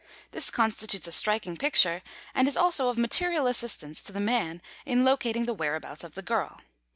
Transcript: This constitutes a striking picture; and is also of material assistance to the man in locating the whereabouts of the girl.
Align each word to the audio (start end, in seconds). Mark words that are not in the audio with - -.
This 0.31 0.49
constitutes 0.49 1.05
a 1.05 1.11
striking 1.11 1.55
picture; 1.57 2.01
and 2.33 2.47
is 2.47 2.57
also 2.57 2.89
of 2.89 2.97
material 2.97 3.45
assistance 3.45 4.01
to 4.01 4.11
the 4.11 4.19
man 4.19 4.59
in 4.83 5.05
locating 5.05 5.45
the 5.45 5.53
whereabouts 5.53 6.03
of 6.03 6.15
the 6.15 6.23
girl. 6.23 6.59